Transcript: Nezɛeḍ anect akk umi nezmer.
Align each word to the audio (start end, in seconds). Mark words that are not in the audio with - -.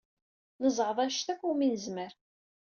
Nezɛeḍ 0.63 0.97
anect 1.03 1.27
akk 1.33 1.41
umi 1.49 1.67
nezmer. 1.67 2.13